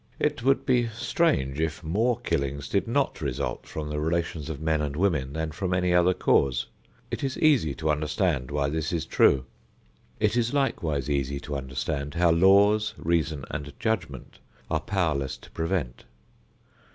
[0.17, 4.81] It would be strange if more killings did not result from the relations of men
[4.81, 6.65] and women than from any other cause.
[7.11, 9.45] It is easy to understand why this is true.
[10.19, 14.39] It is likewise easy to understand how laws, reason and judgment
[14.71, 16.05] are powerless to prevent.